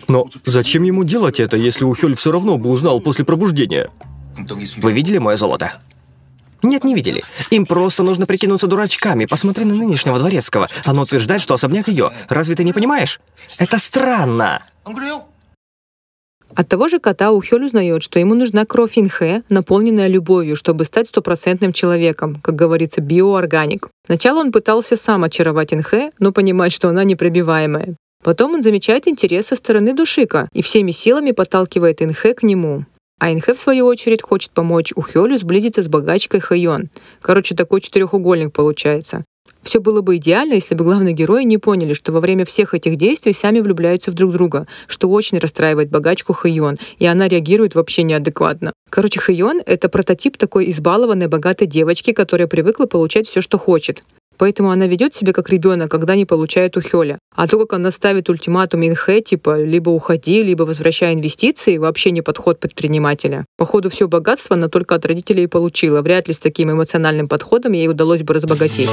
Но 0.09 0.29
зачем 0.45 0.83
ему 0.83 1.05
делать 1.05 1.41
это, 1.41 1.57
если 1.57 1.85
Ухель 1.85 2.15
все 2.15 2.33
равно 2.33 2.59
бы 2.59 2.71
узнал 2.71 3.01
после 3.01 3.25
пробуждения? 3.25 3.91
Вы 4.79 4.93
видели 4.93 5.19
мое 5.19 5.37
золото? 5.37 5.75
Нет, 6.63 6.85
не 6.85 6.95
видели. 6.95 7.25
Им 7.51 7.65
просто 7.65 8.03
нужно 8.03 8.27
прикинуться 8.27 8.67
дурачками. 8.67 9.25
Посмотри 9.25 9.65
на 9.65 9.75
нынешнего 9.75 10.19
дворецкого. 10.19 10.69
Оно 10.85 11.03
утверждает, 11.03 11.41
что 11.41 11.55
особняк 11.55 11.89
ее. 11.89 12.11
Разве 12.29 12.55
ты 12.55 12.65
не 12.65 12.73
понимаешь? 12.73 13.21
Это 13.59 13.79
странно. 13.79 14.63
От 16.55 16.69
того 16.69 16.89
же 16.89 16.99
кота 16.99 17.31
Ухёль 17.31 17.67
узнает, 17.67 18.03
что 18.03 18.19
ему 18.19 18.35
нужна 18.35 18.67
кровь 18.67 18.99
Инхэ, 18.99 19.43
наполненная 19.49 20.09
любовью, 20.09 20.57
чтобы 20.57 20.85
стать 20.85 21.07
стопроцентным 21.07 21.73
человеком, 21.73 22.41
как 22.43 22.57
говорится, 22.57 23.01
биоорганик. 23.01 23.89
Сначала 24.07 24.41
он 24.41 24.51
пытался 24.51 24.97
сам 24.97 25.23
очаровать 25.23 25.73
Инхэ, 25.73 26.11
но 26.19 26.33
понимает, 26.33 26.73
что 26.73 26.89
она 26.89 27.05
непробиваемая. 27.05 27.95
Потом 28.23 28.55
он 28.55 28.63
замечает 28.63 29.09
интерес 29.09 29.47
со 29.47 29.57
стороны 29.57 29.95
Душика 29.95 30.49
и 30.53 30.63
всеми 30.63 30.91
силами 30.91 31.31
подталкивает 31.31 32.03
Инхэ 32.03 32.35
к 32.35 32.43
нему. 32.43 32.85
А 33.19 33.33
Инхэ, 33.33 33.55
в 33.55 33.59
свою 33.59 33.87
очередь, 33.87 34.23
хочет 34.23 34.51
помочь 34.51 34.93
Ухёлю 34.95 35.39
сблизиться 35.39 35.83
с 35.83 35.89
богачкой 35.89 36.41
Хайон. 36.41 36.91
Короче, 37.21 37.55
такой 37.55 37.81
четырехугольник 37.81 38.53
получается. 38.53 39.25
Все 39.63 39.81
было 39.81 40.01
бы 40.01 40.17
идеально, 40.17 40.55
если 40.55 40.75
бы 40.75 40.85
главные 40.85 41.13
герои 41.13 41.45
не 41.45 41.59
поняли, 41.59 41.93
что 41.93 42.13
во 42.13 42.21
время 42.21 42.47
всех 42.47 42.73
этих 42.73 42.97
действий 42.97 43.35
сами 43.35 43.61
влюбляются 43.61 44.11
в 44.11 44.15
друг 44.15 44.33
друга, 44.33 44.67
что 44.87 45.11
очень 45.11 45.39
расстраивает 45.39 45.91
богачку 45.91 46.33
Хайон, 46.33 46.79
и 46.99 47.07
она 47.07 47.29
реагирует 47.29 47.75
вообще 47.75 48.03
неадекватно. 48.03 48.73
Короче, 48.89 49.21
Хайон— 49.21 49.61
это 49.67 49.89
прототип 49.89 50.39
такой 50.39 50.71
избалованной 50.71 51.29
богатой 51.29 51.67
девочки, 51.67 52.13
которая 52.13 52.49
привыкла 52.49 52.87
получать 52.87 53.29
все, 53.29 53.43
что 53.43 53.59
хочет. 53.59 54.03
Поэтому 54.41 54.71
она 54.71 54.87
ведет 54.87 55.15
себя 55.15 55.35
как 55.35 55.51
ребенок, 55.51 55.91
когда 55.91 56.17
не 56.17 56.25
получает 56.25 56.75
у 56.79 56.81
Хёля. 56.81 57.19
А 57.37 57.47
то, 57.47 57.59
как 57.59 57.75
она 57.75 57.91
ставит 57.91 58.31
ультиматум 58.31 58.87
Инхэ, 58.87 59.21
типа 59.21 59.61
либо 59.61 59.91
уходи, 59.91 60.43
либо 60.43 60.63
возвращай 60.63 61.13
инвестиции, 61.13 61.77
вообще 61.77 62.11
не 62.11 62.23
подход 62.23 62.59
предпринимателя. 62.59 63.45
Походу, 63.59 63.91
все 63.91 64.09
богатство 64.09 64.57
она 64.57 64.69
только 64.69 64.95
от 64.95 65.05
родителей 65.05 65.47
получила. 65.47 66.01
Вряд 66.01 66.27
ли 66.27 66.33
с 66.33 66.39
таким 66.39 66.73
эмоциональным 66.73 67.29
подходом 67.29 67.73
ей 67.73 67.89
удалось 67.89 68.23
бы 68.23 68.33
разбогатеть. 68.33 68.89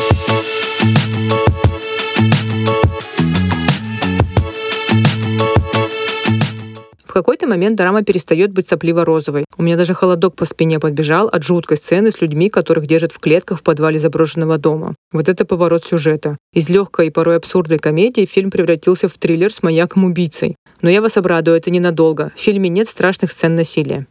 Какой-то 7.18 7.48
момент 7.48 7.76
драма 7.76 8.04
перестает 8.04 8.52
быть 8.52 8.68
сопливо-розовой. 8.70 9.46
У 9.58 9.64
меня 9.64 9.76
даже 9.76 9.96
холодок 9.96 10.36
по 10.36 10.46
спине 10.46 10.80
подбежал 10.80 11.28
от 11.28 11.42
жуткой 11.42 11.78
сцены 11.78 12.12
с 12.12 12.22
людьми, 12.22 12.48
которых 12.48 12.86
держат 12.86 13.12
в 13.12 13.18
клетках 13.18 13.58
в 13.58 13.64
подвале 13.64 13.98
заброшенного 13.98 14.60
дома. 14.60 14.94
Вот 15.12 15.28
это 15.28 15.44
поворот 15.44 15.84
сюжета. 15.84 16.38
Из 16.54 16.70
легкой 16.70 17.08
и 17.08 17.10
порой 17.10 17.38
абсурдной 17.38 17.80
комедии 17.80 18.28
фильм 18.32 18.52
превратился 18.52 19.08
в 19.08 19.18
триллер 19.18 19.52
с 19.52 19.64
маньяком-убийцей. 19.64 20.58
Но 20.84 20.92
я 20.92 21.02
вас 21.02 21.18
обрадую, 21.18 21.58
это 21.58 21.72
ненадолго. 21.72 22.32
В 22.36 22.40
фильме 22.40 22.70
нет 22.70 22.88
страшных 22.88 23.32
сцен 23.32 23.56
насилия. 23.56 24.06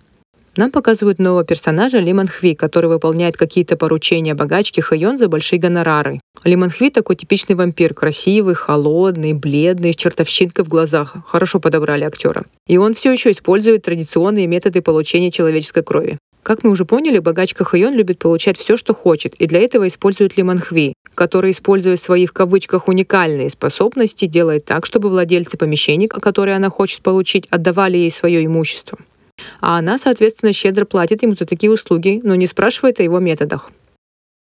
Нам 0.57 0.71
показывают 0.71 1.19
нового 1.19 1.45
персонажа 1.45 1.99
Лимон 1.99 2.29
Хви, 2.29 2.55
который 2.55 2.89
выполняет 2.89 3.37
какие-то 3.37 3.77
поручения 3.77 4.35
богачки 4.35 4.81
Хайон 4.81 5.19
за 5.19 5.29
большие 5.29 5.59
гонорары. 5.59 6.19
Лимон 6.45 6.71
Хви 6.71 6.89
такой 6.89 7.17
типичный 7.17 7.55
вампир, 7.55 7.93
красивый, 7.93 8.55
холодный, 8.55 9.35
бледный, 9.35 9.93
с 9.93 9.97
чертовщинкой 9.97 10.65
в 10.65 10.69
глазах. 10.69 11.17
Хорошо 11.27 11.61
подобрали 11.61 12.05
актера. 12.05 12.45
И 12.67 12.79
он 12.79 12.95
все 12.95 13.13
еще 13.13 13.33
использует 13.33 13.83
традиционные 13.83 14.47
методы 14.47 14.81
получения 14.81 15.31
человеческой 15.31 15.83
крови. 15.83 16.19
Как 16.43 16.65
мы 16.65 16.71
уже 16.71 16.87
поняли, 16.87 17.19
богачка 17.19 17.65
Хайон 17.65 17.95
любит 17.95 18.19
получать 18.19 18.57
все, 18.57 18.79
что 18.79 18.95
хочет, 18.95 19.35
и 19.35 19.47
для 19.47 19.61
этого 19.61 19.87
использует 19.89 20.39
Лимон 20.39 20.61
Хви, 20.61 20.95
который, 21.15 21.51
используя 21.51 21.97
свои 21.97 22.25
в 22.25 22.33
кавычках 22.33 22.89
уникальные 22.89 23.51
способности, 23.51 24.27
делает 24.27 24.65
так, 24.65 24.87
чтобы 24.87 25.11
владельцы 25.11 25.59
помещений, 25.59 26.07
которые 26.07 26.57
она 26.57 26.71
хочет 26.71 27.03
получить, 27.03 27.47
отдавали 27.51 27.99
ей 27.99 28.11
свое 28.11 28.47
имущество. 28.47 28.97
А 29.61 29.79
она, 29.79 29.99
соответственно, 29.99 30.53
щедро 30.53 30.85
платит 30.85 31.23
ему 31.23 31.35
за 31.35 31.47
такие 31.47 31.71
услуги, 31.71 32.21
но 32.23 32.35
не 32.35 32.47
спрашивает 32.47 33.01
о 33.01 33.03
его 33.03 33.19
методах. 33.19 33.71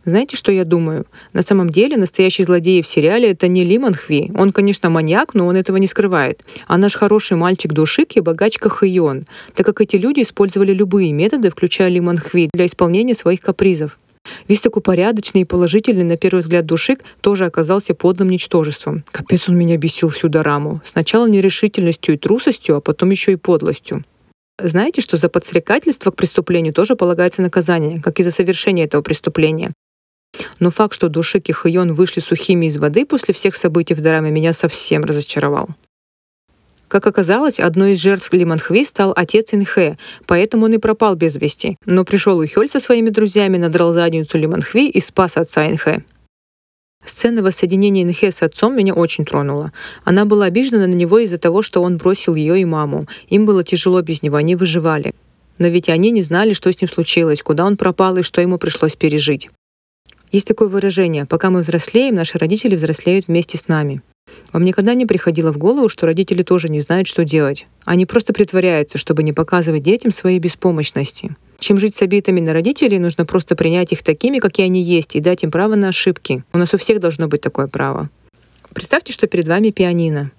Знаете, 0.03 0.35
что 0.35 0.51
я 0.51 0.65
думаю? 0.65 1.05
На 1.31 1.43
самом 1.43 1.69
деле 1.69 1.95
настоящий 1.95 2.43
злодей 2.43 2.81
в 2.81 2.87
сериале— 2.87 3.29
это 3.31 3.47
не 3.47 3.63
Лимон 3.63 3.93
Хви. 3.93 4.31
Он, 4.35 4.51
конечно, 4.51 4.89
маньяк, 4.89 5.35
но 5.35 5.45
он 5.45 5.55
этого 5.55 5.77
не 5.77 5.85
скрывает. 5.85 6.43
А 6.65 6.77
наш 6.77 6.95
хороший 6.95 7.37
мальчик 7.37 7.71
Душик 7.71 8.17
и 8.17 8.19
богачка 8.19 8.69
Хэйон, 8.69 9.27
так 9.53 9.65
как 9.65 9.79
эти 9.79 9.97
люди 9.97 10.23
использовали 10.23 10.73
любые 10.73 11.13
методы, 11.13 11.51
включая 11.51 11.89
Лимон 11.89 12.17
Хви, 12.17 12.49
для 12.51 12.65
исполнения 12.65 13.13
своих 13.13 13.41
капризов. 13.41 13.99
Весь 14.47 14.61
такой 14.61 14.81
порядочный 14.81 15.41
и 15.41 15.45
положительный, 15.45 16.03
на 16.03 16.17
первый 16.17 16.39
взгляд, 16.39 16.65
Душик 16.65 17.03
тоже 17.21 17.45
оказался 17.45 17.93
подлым 17.93 18.29
ничтожеством. 18.29 19.03
Капец 19.11 19.49
он 19.49 19.57
меня 19.57 19.77
бесил 19.77 20.09
всю 20.09 20.29
дораму. 20.29 20.81
Сначала 20.85 21.27
нерешительностью 21.27 22.15
и 22.15 22.17
трусостью, 22.17 22.75
а 22.75 22.81
потом 22.81 23.11
еще 23.11 23.33
и 23.33 23.35
подлостью. 23.35 24.03
Знаете, 24.63 25.01
что 25.01 25.17
за 25.17 25.29
подстрекательство 25.29 26.11
к 26.11 26.15
преступлению 26.15 26.73
тоже 26.73 26.95
полагается 26.95 27.41
наказание, 27.41 28.01
как 28.01 28.19
и 28.19 28.23
за 28.23 28.31
совершение 28.31 28.85
этого 28.85 29.01
преступления. 29.01 29.73
Но 30.59 30.71
факт, 30.71 30.93
что 30.95 31.09
Душик 31.09 31.49
и 31.49 31.51
Хайон 31.51 31.93
вышли 31.93 32.19
сухими 32.19 32.67
из 32.67 32.77
воды 32.77 33.05
после 33.05 33.33
всех 33.33 33.55
событий 33.55 33.93
в 33.93 34.01
драме, 34.01 34.31
меня 34.31 34.53
совсем 34.53 35.03
разочаровал. 35.03 35.69
Как 36.87 37.07
оказалось, 37.07 37.59
одной 37.59 37.93
из 37.93 38.01
жертв 38.01 38.33
Лиманхви 38.33 38.83
стал 38.83 39.13
отец 39.15 39.53
Инхэ, 39.53 39.97
поэтому 40.27 40.65
он 40.65 40.73
и 40.73 40.77
пропал 40.77 41.15
без 41.15 41.35
вести. 41.35 41.77
Но 41.85 42.03
пришел 42.03 42.37
Ухёль 42.37 42.69
со 42.69 42.81
своими 42.81 43.09
друзьями, 43.09 43.57
надрал 43.57 43.93
задницу 43.93 44.37
Лиманхви 44.37 44.89
и 44.89 44.99
спас 44.99 45.37
отца 45.37 45.69
Инхэ. 45.69 46.03
Сцена 47.05 47.41
воссоединения 47.41 48.03
Инхе 48.03 48.31
с 48.31 48.41
отцом 48.41 48.75
меня 48.75 48.93
очень 48.93 49.25
тронула. 49.25 49.71
Она 50.03 50.25
была 50.25 50.45
обижена 50.45 50.85
на 50.85 50.93
него 50.93 51.19
из-за 51.19 51.37
того, 51.37 51.61
что 51.61 51.81
он 51.81 51.97
бросил 51.97 52.35
ее 52.35 52.59
и 52.59 52.65
маму. 52.65 53.07
Им 53.29 53.45
было 53.45 53.63
тяжело 53.63 54.01
без 54.01 54.21
него, 54.21 54.37
они 54.37 54.55
выживали. 54.55 55.13
Но 55.57 55.67
ведь 55.67 55.89
они 55.89 56.11
не 56.11 56.21
знали, 56.21 56.53
что 56.53 56.71
с 56.71 56.79
ним 56.79 56.89
случилось, 56.89 57.43
куда 57.43 57.65
он 57.65 57.77
пропал 57.77 58.17
и 58.17 58.23
что 58.23 58.41
ему 58.41 58.57
пришлось 58.57 58.95
пережить. 58.95 59.49
Есть 60.31 60.47
такое 60.47 60.69
выражение 60.69 61.25
«пока 61.25 61.49
мы 61.49 61.59
взрослеем, 61.59 62.15
наши 62.15 62.37
родители 62.37 62.75
взрослеют 62.75 63.27
вместе 63.27 63.57
с 63.57 63.67
нами». 63.67 64.01
Вам 64.53 64.65
никогда 64.65 64.93
не 64.93 65.05
приходило 65.05 65.51
в 65.51 65.57
голову, 65.57 65.89
что 65.89 66.05
родители 66.05 66.43
тоже 66.43 66.69
не 66.69 66.81
знают, 66.81 67.07
что 67.07 67.23
делать? 67.23 67.67
Они 67.85 68.05
просто 68.05 68.33
притворяются, 68.33 68.97
чтобы 68.97 69.23
не 69.23 69.33
показывать 69.33 69.83
детям 69.83 70.11
своей 70.11 70.39
беспомощности. 70.39 71.35
Чем 71.59 71.77
жить 71.77 71.95
с 71.95 72.01
обидами 72.01 72.39
на 72.39 72.53
родителей, 72.53 72.99
нужно 72.99 73.25
просто 73.25 73.55
принять 73.55 73.91
их 73.93 74.03
такими, 74.03 74.39
какие 74.39 74.65
они 74.65 74.81
есть, 74.81 75.15
и 75.15 75.19
дать 75.19 75.43
им 75.43 75.51
право 75.51 75.75
на 75.75 75.89
ошибки. 75.89 76.43
У 76.53 76.57
нас 76.57 76.73
у 76.73 76.77
всех 76.77 76.99
должно 76.99 77.27
быть 77.27 77.41
такое 77.41 77.67
право. 77.67 78.09
Представьте, 78.73 79.13
что 79.13 79.27
перед 79.27 79.47
вами 79.47 79.69
пианино. 79.69 80.31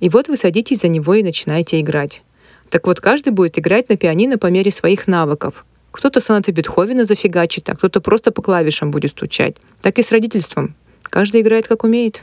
И 0.00 0.08
вот 0.08 0.28
вы 0.28 0.36
садитесь 0.36 0.80
за 0.80 0.88
него 0.88 1.14
и 1.14 1.22
начинаете 1.22 1.80
играть. 1.80 2.20
Так 2.68 2.86
вот, 2.86 3.00
каждый 3.00 3.30
будет 3.30 3.58
играть 3.58 3.88
на 3.88 3.96
пианино 3.96 4.38
по 4.38 4.48
мере 4.48 4.70
своих 4.70 5.06
навыков. 5.06 5.64
Кто-то 5.92 6.20
сонаты 6.20 6.50
Бетховена 6.50 7.06
зафигачит, 7.06 7.68
а 7.70 7.76
кто-то 7.76 8.02
просто 8.02 8.30
по 8.30 8.42
клавишам 8.42 8.90
будет 8.90 9.12
стучать. 9.12 9.56
Так 9.80 9.98
и 9.98 10.02
с 10.02 10.12
родительством. 10.12 10.74
Каждый 11.02 11.40
играет 11.40 11.68
как 11.68 11.84
умеет. 11.84 12.22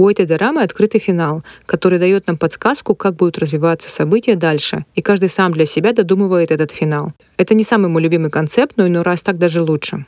У 0.00 0.08
этой 0.08 0.24
дорамы 0.24 0.62
открытый 0.62 0.98
финал, 0.98 1.42
который 1.66 1.98
дает 1.98 2.26
нам 2.26 2.38
подсказку, 2.38 2.94
как 2.94 3.16
будут 3.16 3.36
развиваться 3.36 3.90
события 3.90 4.34
дальше, 4.34 4.86
и 4.94 5.02
каждый 5.02 5.28
сам 5.28 5.52
для 5.52 5.66
себя 5.66 5.92
додумывает 5.92 6.50
этот 6.50 6.70
финал. 6.70 7.12
Это 7.36 7.52
не 7.52 7.64
самый 7.64 7.88
мой 7.88 8.00
любимый 8.00 8.30
концепт, 8.30 8.72
но 8.76 8.86
иной 8.86 9.02
раз 9.02 9.22
так 9.22 9.36
даже 9.36 9.60
лучше. 9.60 10.06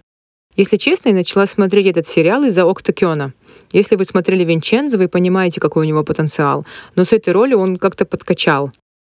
Если 0.57 0.79
честно, 0.79 1.11
я 1.11 1.15
начала 1.15 1.47
смотреть 1.47 1.87
этот 1.87 2.07
сериал 2.07 2.45
из-за 2.45 2.63
Октокиона. 2.63 3.35
Если 3.71 3.97
вы 3.97 4.07
смотрели 4.07 4.45
Винчензо, 4.45 4.97
вы 4.97 5.09
понимаете, 5.09 5.61
какой 5.61 5.85
у 5.85 5.89
него 5.89 6.03
потенциал. 6.05 6.65
Но 6.97 7.05
с 7.05 7.13
этой 7.13 7.35
ролью 7.35 7.59
он 7.59 7.77
как-то 7.77 8.07
подкачал. 8.07 8.73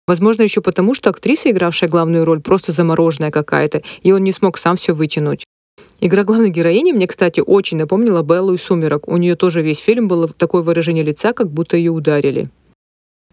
Возможно, 0.07 0.41
еще 0.41 0.61
потому, 0.61 0.93
что 0.93 1.09
актриса, 1.09 1.51
игравшая 1.51 1.89
главную 1.89 2.23
роль, 2.23 2.39
просто 2.41 2.71
замороженная 2.71 3.29
какая-то, 3.29 3.81
и 4.03 4.11
он 4.13 4.23
не 4.23 4.31
смог 4.31 4.57
сам 4.57 4.77
все 4.77 4.93
вытянуть. 4.93 5.43
Игра 5.99 6.23
главной 6.23 6.49
героини 6.49 6.91
мне, 6.91 7.07
кстати, 7.07 7.41
очень 7.45 7.77
напомнила 7.77 8.21
Беллу 8.21 8.53
и 8.53 8.57
«Сумерок». 8.57 9.07
У 9.07 9.17
нее 9.17 9.35
тоже 9.35 9.61
весь 9.61 9.79
фильм 9.79 10.07
было 10.07 10.27
такое 10.27 10.61
выражение 10.61 11.03
лица, 11.03 11.33
как 11.33 11.49
будто 11.49 11.75
ее 11.75 11.91
ударили. 11.91 12.49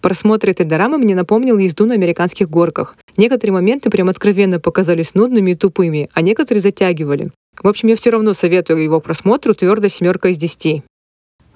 Просмотр 0.00 0.50
этой 0.50 0.66
дорамы 0.66 0.98
мне 0.98 1.14
напомнил 1.14 1.58
езду 1.58 1.86
на 1.86 1.94
американских 1.94 2.50
горках. 2.50 2.96
Некоторые 3.16 3.54
моменты 3.54 3.88
прям 3.90 4.08
откровенно 4.08 4.60
показались 4.60 5.14
нудными 5.14 5.52
и 5.52 5.54
тупыми, 5.54 6.10
а 6.12 6.22
некоторые 6.22 6.60
затягивали. 6.60 7.30
В 7.62 7.68
общем, 7.68 7.88
я 7.88 7.96
все 7.96 8.10
равно 8.10 8.34
советую 8.34 8.82
его 8.82 9.00
просмотру 9.00 9.54
твердо 9.54 9.88
семерка 9.88 10.28
из 10.28 10.38
десяти. 10.38 10.82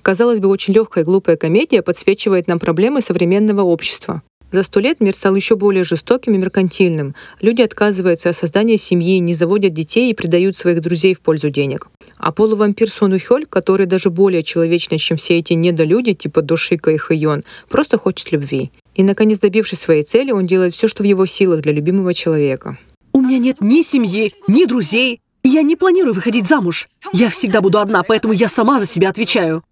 Казалось 0.02 0.38
бы, 0.38 0.48
очень 0.48 0.72
легкая 0.72 1.04
и 1.04 1.06
глупая 1.06 1.36
комедия 1.36 1.82
подсвечивает 1.82 2.46
нам 2.46 2.58
проблемы 2.58 3.02
современного 3.02 3.62
общества. 3.62 4.22
За 4.50 4.62
сто 4.62 4.80
лет 4.80 5.00
мир 5.00 5.14
стал 5.14 5.34
еще 5.34 5.56
более 5.56 5.84
жестоким 5.84 6.34
и 6.34 6.38
меркантильным. 6.38 7.14
Люди 7.42 7.60
отказываются 7.60 8.30
от 8.30 8.36
создания 8.36 8.78
семьи, 8.78 9.18
не 9.18 9.34
заводят 9.34 9.74
детей 9.74 10.10
и 10.10 10.14
предают 10.14 10.56
своих 10.56 10.80
друзей 10.80 11.14
в 11.14 11.20
пользу 11.20 11.50
денег. 11.50 11.88
А 12.16 12.32
полувампир 12.32 12.88
Сон 12.88 13.12
Ухёль, 13.12 13.44
который 13.46 13.86
даже 13.86 14.08
более 14.08 14.42
человечный, 14.42 14.98
чем 14.98 15.18
все 15.18 15.38
эти 15.38 15.52
недолюди, 15.52 16.14
типа 16.14 16.40
Душика 16.40 16.90
и 16.90 16.96
Хэйон, 16.96 17.44
просто 17.68 17.98
хочет 17.98 18.32
любви. 18.32 18.70
И, 18.94 19.02
наконец, 19.02 19.38
добившись 19.38 19.80
своей 19.80 20.02
цели, 20.02 20.32
он 20.32 20.46
делает 20.46 20.74
все, 20.74 20.88
что 20.88 21.02
в 21.02 21.06
его 21.06 21.26
силах 21.26 21.60
для 21.60 21.72
любимого 21.72 22.14
человека. 22.14 22.78
У 23.12 23.20
меня 23.20 23.38
нет 23.38 23.58
ни 23.60 23.82
семьи, 23.82 24.32
ни 24.48 24.64
друзей. 24.64 25.20
Я 25.44 25.62
не 25.62 25.76
планирую 25.76 26.14
выходить 26.14 26.48
замуж. 26.48 26.88
Я 27.12 27.30
всегда 27.30 27.60
буду 27.60 27.78
одна, 27.78 28.02
поэтому 28.02 28.32
я 28.32 28.48
сама 28.48 28.80
за 28.80 28.86
себя 28.86 29.10
отвечаю. 29.10 29.62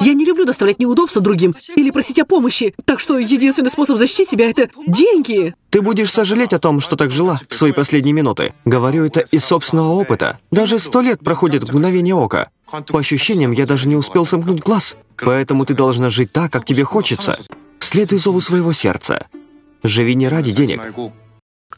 Я 0.00 0.14
не 0.14 0.24
люблю 0.24 0.44
доставлять 0.44 0.78
неудобства 0.78 1.22
другим 1.22 1.54
или 1.76 1.90
просить 1.90 2.18
о 2.18 2.24
помощи, 2.24 2.74
так 2.84 3.00
что 3.00 3.18
единственный 3.18 3.70
способ 3.70 3.96
защитить 3.96 4.30
себя— 4.30 4.50
это 4.50 4.68
деньги. 4.86 5.54
Ты 5.70 5.80
будешь 5.80 6.12
сожалеть 6.12 6.52
о 6.52 6.58
том, 6.58 6.80
что 6.80 6.96
так 6.96 7.10
жила 7.10 7.40
в 7.48 7.54
свои 7.54 7.72
последние 7.72 8.12
минуты. 8.12 8.54
Говорю 8.64 9.04
это 9.04 9.20
из 9.20 9.44
собственного 9.44 9.92
опыта. 9.92 10.40
Даже 10.50 10.78
сто 10.78 11.00
лет 11.00 11.20
проходит 11.20 11.64
в 11.64 11.72
мгновение 11.72 12.14
ока. 12.14 12.50
По 12.88 12.98
ощущениям, 12.98 13.52
я 13.52 13.66
даже 13.66 13.88
не 13.88 13.96
успел 13.96 14.26
сомкнуть 14.26 14.60
глаз. 14.60 14.96
Поэтому 15.18 15.64
ты 15.64 15.74
должна 15.74 16.10
жить 16.10 16.32
так, 16.32 16.52
как 16.52 16.64
тебе 16.64 16.84
хочется. 16.84 17.38
Следуй 17.78 18.18
зову 18.18 18.40
своего 18.40 18.72
сердца. 18.72 19.26
Живи 19.82 20.14
не 20.14 20.28
ради 20.28 20.50
денег. 20.52 20.80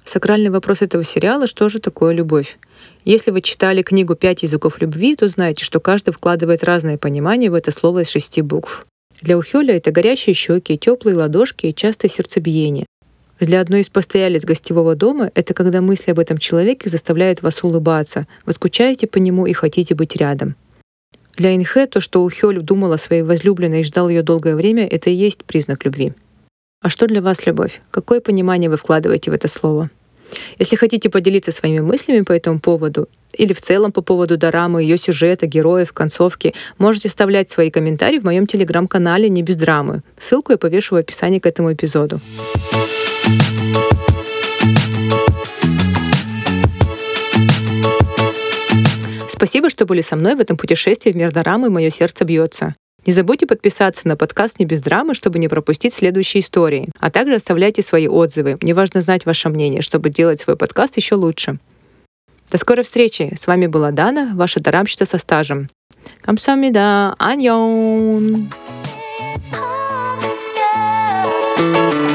Сакральный 0.09 0.49
вопрос 0.49 0.81
этого 0.81 1.05
сериала— 1.05 1.47
что 1.49 1.69
же 1.69 1.81
такое 1.81 2.15
любовь? 2.15 2.59
Если 3.05 3.31
вы 3.31 3.43
читали 3.43 3.83
книгу 3.83 4.15
«Пять 4.15 4.43
языков 4.43 4.81
любви», 4.81 5.15
то 5.15 5.29
знаете, 5.29 5.67
что 5.67 5.81
каждый 5.81 6.13
вкладывает 6.13 6.65
разное 6.65 6.97
понимание 6.97 7.51
в 7.51 7.55
это 7.55 7.71
слово 7.73 8.03
из 8.03 8.09
шести 8.09 8.41
букв. 8.41 8.87
Для 9.21 9.37
Ухёля 9.37 9.77
это 9.77 9.91
горящие 9.91 10.35
щеки, 10.35 10.79
теплые 10.79 11.15
ладошки 11.15 11.67
и 11.67 11.75
частое 11.75 12.11
сердцебиение. 12.11 12.87
Для 13.39 13.61
одной 13.61 13.83
из 13.83 13.91
постоялец 13.91 14.45
гостевого 14.45 14.95
дома 14.95 15.31
это 15.35 15.53
когда 15.53 15.83
мысли 15.83 16.13
об 16.13 16.19
этом 16.21 16.39
человеке 16.39 16.89
заставляют 16.89 17.43
вас 17.43 17.63
улыбаться, 17.63 18.27
вы 18.47 18.55
скучаете 18.55 19.07
по 19.07 19.19
нему 19.19 19.45
и 19.45 19.53
хотите 19.53 19.95
быть 19.95 20.17
рядом. 20.17 20.57
Для 21.37 21.55
Инхэ 21.55 21.87
то, 21.87 22.01
что 22.01 22.25
Ухёль 22.25 22.63
думал 22.63 22.93
о 22.93 22.99
своей 22.99 23.23
возлюбленной 23.23 23.81
и 23.81 23.85
ждал 23.85 24.09
ее 24.09 24.23
долгое 24.23 24.57
время, 24.57 24.89
это 24.89 25.11
и 25.11 25.15
есть 25.15 25.45
признак 25.45 25.85
любви. 25.85 26.15
А 26.81 26.91
что 26.91 27.09
для 27.09 27.21
вас 27.21 27.45
любовь? 27.45 27.83
Какое 27.91 28.21
понимание 28.21 28.71
вы 28.71 28.77
вкладываете 28.77 29.33
в 29.33 29.35
это 29.35 29.49
слово? 29.49 29.91
Если 30.59 30.77
хотите 30.77 31.11
поделиться 31.11 31.51
своими 31.51 31.81
мыслями 31.81 32.21
по 32.21 32.33
этому 32.33 32.61
поводу 32.61 33.09
или 33.33 33.53
в 33.53 33.61
целом 33.61 33.91
по 33.91 34.01
поводу 34.01 34.39
дорамы, 34.39 34.83
ее 34.83 34.97
сюжета, 34.97 35.47
героев, 35.47 35.93
концовки, 35.93 36.55
можете 36.79 37.09
оставлять 37.09 37.51
свои 37.51 37.71
комментарии 37.71 38.21
в 38.21 38.25
моем 38.25 38.47
телеграм-канале 38.47 39.29
«Не 39.29 39.43
без 39.43 39.57
драмы». 39.57 40.03
Ссылку 40.17 40.53
я 40.53 40.59
повешу 40.59 40.95
в 40.95 40.99
описании 40.99 41.41
к 41.41 41.47
этому 41.47 41.73
эпизоду. 41.73 42.21
Спасибо, 49.29 49.69
что 49.69 49.85
были 49.85 50.01
со 50.01 50.17
мной 50.17 50.37
в 50.37 50.41
этом 50.41 50.57
путешествии 50.57 51.11
в 51.11 51.17
мир 51.17 51.33
дорамы 51.33 51.71
«Мое 51.71 51.91
сердце 51.91 52.25
бьется». 52.25 52.75
Не 53.09 53.15
забудьте 53.15 53.47
подписаться 53.47 54.07
на 54.07 54.17
подкаст 54.19 54.59
«Не 54.59 54.67
без 54.67 54.83
драмы», 54.83 55.15
чтобы 55.15 55.39
не 55.39 55.49
пропустить 55.49 55.95
следующие 55.95 56.43
истории. 56.43 56.91
А 57.01 57.11
также 57.11 57.37
оставляйте 57.37 57.81
свои 57.81 58.07
отзывы. 58.07 58.59
Мне 58.61 58.75
важно 58.75 59.01
знать 59.01 59.25
ваше 59.25 59.49
мнение, 59.49 59.81
чтобы 59.81 60.11
делать 60.11 60.43
свой 60.43 60.59
подкаст 60.59 60.99
еще 60.99 61.15
лучше. 61.15 61.59
До 62.51 62.59
скорой 62.59 62.83
встречи! 62.85 63.35
С 63.35 63.47
вами 63.47 63.67
была 63.67 63.93
Дана, 63.93 64.33
ваша 64.35 64.61
дарамщица 64.61 65.07
со 65.07 65.17
стажем. 65.17 65.71
Камсамида! 66.21 67.15
Аньон! 67.19 68.51
thank 71.57 71.95
you 71.95 72.08